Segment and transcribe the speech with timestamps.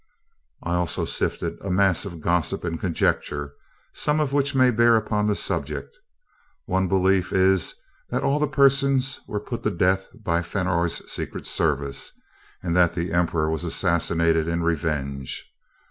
[0.63, 3.53] "I also sifted a mass of gossip and conjecture,
[3.93, 5.95] some of which may bear upon the subject.
[6.65, 7.75] One belief is
[8.09, 12.13] that all the persons were put to death by Fenor's secret service,
[12.63, 15.53] and that the Emperor was assassinated in revenge.